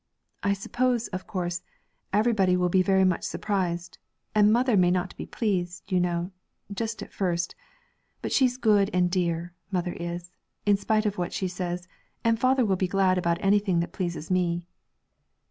[0.41, 1.61] 'I suppose, of course,
[2.11, 3.99] everybody will be very much surprised,
[4.33, 6.31] and mother may not be pleased, you know,
[6.73, 7.53] just at first;
[8.23, 10.31] but she's good and dear, mother is,
[10.65, 11.87] in spite of what she says;
[12.23, 14.65] and father will be glad about anything that pleases me.'